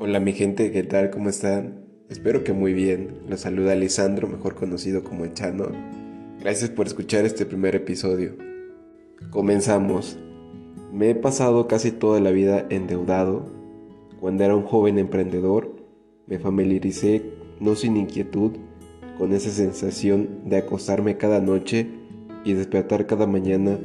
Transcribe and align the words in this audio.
Hola 0.00 0.20
mi 0.20 0.32
gente, 0.32 0.70
¿qué 0.70 0.84
tal? 0.84 1.10
¿Cómo 1.10 1.28
están? 1.28 1.80
Espero 2.08 2.44
que 2.44 2.52
muy 2.52 2.72
bien. 2.72 3.18
Los 3.28 3.40
saluda 3.40 3.74
Lisandro, 3.74 4.28
mejor 4.28 4.54
conocido 4.54 5.02
como 5.02 5.26
Chano. 5.26 5.72
Gracias 6.38 6.70
por 6.70 6.86
escuchar 6.86 7.24
este 7.24 7.44
primer 7.44 7.74
episodio. 7.74 8.36
Comenzamos. 9.30 10.16
Me 10.92 11.10
he 11.10 11.14
pasado 11.16 11.66
casi 11.66 11.90
toda 11.90 12.20
la 12.20 12.30
vida 12.30 12.64
endeudado. 12.70 13.46
Cuando 14.20 14.44
era 14.44 14.54
un 14.54 14.62
joven 14.62 15.00
emprendedor, 15.00 15.74
me 16.28 16.38
familiaricé, 16.38 17.32
no 17.58 17.74
sin 17.74 17.96
inquietud, 17.96 18.52
con 19.18 19.32
esa 19.32 19.50
sensación 19.50 20.42
de 20.44 20.58
acostarme 20.58 21.16
cada 21.16 21.40
noche 21.40 21.88
y 22.44 22.52
despertar 22.52 23.06
cada 23.06 23.26
mañana 23.26 23.80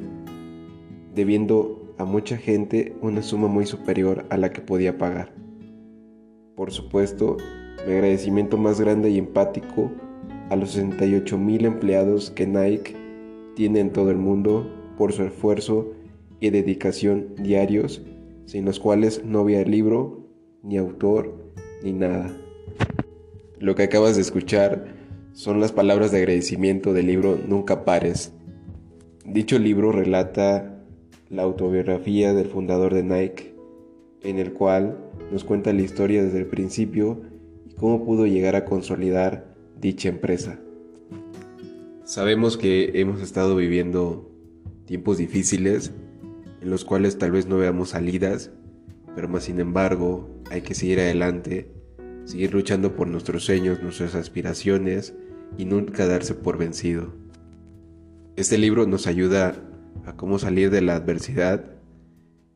debiendo 1.16 1.95
a 1.98 2.05
mucha 2.05 2.38
gente 2.38 2.95
una 3.02 3.23
suma 3.23 3.48
muy 3.48 3.66
superior 3.66 4.27
a 4.30 4.38
la 4.38 4.52
que 4.52 4.61
podía 4.61 5.00
pagar. 5.00 5.42
Por 6.55 6.71
supuesto, 6.71 7.38
mi 7.88 7.93
agradecimiento 7.93 8.57
más 8.57 8.80
grande 8.80 9.09
y 9.09 9.17
empático 9.17 9.91
a 10.52 10.55
los 10.55 10.71
68 10.71 11.38
mil 11.38 11.66
empleados 11.66 12.30
que 12.30 12.45
Nike 12.45 12.95
tiene 13.55 13.80
en 13.80 13.91
todo 13.91 14.11
el 14.11 14.17
mundo 14.17 14.71
por 14.97 15.13
su 15.13 15.23
esfuerzo 15.23 15.94
y 16.39 16.52
dedicación 16.52 17.34
diarios, 17.38 18.03
sin 18.45 18.66
los 18.66 18.80
cuales 18.80 19.23
no 19.25 19.39
había 19.39 19.63
libro, 19.63 20.27
ni 20.61 20.77
autor, 20.77 21.34
ni 21.84 21.91
nada. 21.91 22.31
Lo 23.59 23.73
que 23.73 23.83
acabas 23.83 24.16
de 24.16 24.22
escuchar 24.22 24.85
son 25.31 25.59
las 25.59 25.72
palabras 25.72 26.11
de 26.11 26.20
agradecimiento 26.20 26.94
del 26.94 27.08
libro 27.08 27.39
Nunca 27.47 27.83
pares. 27.83 28.31
Dicho 29.25 29.58
libro 29.58 29.91
relata 29.91 30.83
la 31.30 31.41
autobiografía 31.41 32.33
del 32.35 32.45
fundador 32.45 32.94
de 32.94 33.03
Nike, 33.03 33.52
en 34.23 34.40
el 34.40 34.54
cual 34.54 34.98
nos 35.31 35.44
cuenta 35.44 35.73
la 35.73 35.81
historia 35.81 36.23
desde 36.23 36.39
el 36.39 36.47
principio 36.47 37.22
y 37.70 37.73
cómo 37.75 38.06
pudo 38.06 38.25
llegar 38.25 38.56
a 38.56 38.66
consolidar 38.66 39.53
dicha 39.80 40.09
empresa. 40.09 40.59
Sabemos 42.06 42.58
que 42.58 42.92
hemos 43.00 43.22
estado 43.22 43.56
viviendo 43.56 44.30
tiempos 44.86 45.17
difíciles 45.17 45.92
en 46.62 46.70
los 46.70 46.86
cuales 46.86 47.17
tal 47.17 47.31
vez 47.31 47.47
no 47.47 47.58
veamos 47.58 47.89
salidas, 47.89 48.52
pero 49.16 49.28
más 49.28 49.44
sin 49.44 49.59
embargo 49.59 50.30
hay 50.50 50.62
que 50.62 50.75
seguir 50.75 51.00
adelante, 51.00 51.72
seguir 52.25 52.53
luchando 52.53 52.95
por 52.95 53.08
nuestros 53.08 53.44
sueños, 53.44 53.81
nuestras 53.81 54.16
aspiraciones 54.16 55.14
y 55.58 55.66
nunca 55.66 56.08
darse 56.08 56.34
por 56.34 56.58
vencido. 56.58 57.14
Este 58.36 58.58
libro 58.58 58.88
nos 58.88 59.08
ayuda 59.08 59.56
a 60.06 60.16
cómo 60.16 60.40
salir 60.40 60.69
de 60.69 60.81
la 60.81 60.95
adversidad 60.95 61.73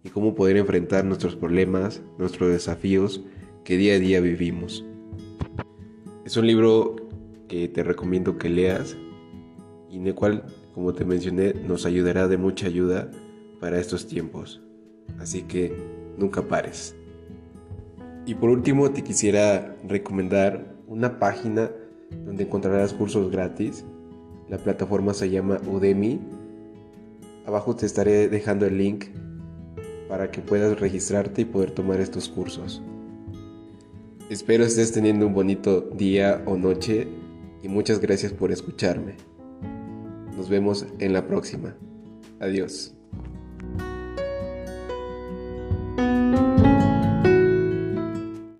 y 0.07 0.09
cómo 0.09 0.35
poder 0.35 0.55
enfrentar 0.55 1.03
nuestros 1.03 1.35
problemas, 1.35 2.01
nuestros 2.17 2.49
desafíos 2.49 3.25
que 3.65 3.75
día 3.75 3.95
a 3.95 3.99
día 3.99 4.21
vivimos. 4.21 4.85
Es 6.25 6.37
un 6.37 6.47
libro 6.47 6.95
que 7.49 7.67
te 7.67 7.83
recomiendo 7.83 8.37
que 8.37 8.47
leas 8.47 8.95
y 9.89 9.97
en 9.97 10.07
el 10.07 10.15
cual, 10.15 10.45
como 10.73 10.93
te 10.93 11.03
mencioné, 11.03 11.53
nos 11.55 11.85
ayudará 11.85 12.29
de 12.29 12.37
mucha 12.37 12.67
ayuda 12.67 13.11
para 13.59 13.79
estos 13.79 14.07
tiempos. 14.07 14.61
Así 15.19 15.41
que 15.41 15.75
nunca 16.17 16.47
pares. 16.47 16.95
Y 18.25 18.35
por 18.35 18.49
último 18.49 18.89
te 18.91 19.03
quisiera 19.03 19.75
recomendar 19.85 20.73
una 20.87 21.19
página 21.19 21.69
donde 22.25 22.43
encontrarás 22.43 22.93
cursos 22.93 23.29
gratis. 23.29 23.83
La 24.47 24.57
plataforma 24.57 25.13
se 25.13 25.29
llama 25.29 25.59
Udemy. 25.69 26.21
Abajo 27.45 27.75
te 27.75 27.85
estaré 27.85 28.29
dejando 28.29 28.65
el 28.65 28.77
link 28.77 29.07
para 30.07 30.31
que 30.31 30.41
puedas 30.41 30.79
registrarte 30.79 31.41
y 31.41 31.45
poder 31.45 31.71
tomar 31.71 31.99
estos 31.99 32.29
cursos. 32.29 32.81
Espero 34.29 34.65
estés 34.65 34.91
teniendo 34.91 35.25
un 35.25 35.33
bonito 35.33 35.81
día 35.81 36.41
o 36.45 36.57
noche 36.57 37.07
y 37.63 37.67
muchas 37.67 37.99
gracias 37.99 38.33
por 38.33 38.51
escucharme. 38.51 39.15
Nos 40.35 40.49
vemos 40.49 40.85
en 40.99 41.13
la 41.13 41.25
próxima. 41.27 41.75
Adiós. 42.39 42.96